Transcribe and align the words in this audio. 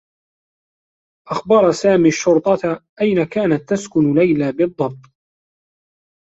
أخبر 1.29 1.71
سامي 1.71 2.07
الشّرطة 2.09 2.83
أين 3.01 3.23
كانت 3.23 3.69
تسكن 3.69 4.15
ليلى 4.15 4.51
بالضّبط. 4.51 5.11